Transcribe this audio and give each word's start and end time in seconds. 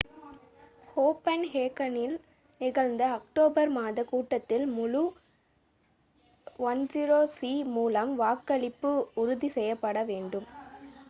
கோபன்ஹேகனில் 0.87 2.15
நிகழ்ந்த 2.61 3.01
அக்டோபர் 3.17 3.71
மாதக் 3.75 4.09
கூட்டத்தில் 4.09 4.65
முழு 4.71 5.03
ioc 6.71 7.39
மூலம் 7.75 8.11
வாக்களிப்பு 8.17 8.93
உறுதி 9.21 9.51
செய்யப்பட 9.55 9.97
வேண்டும் 10.11 10.49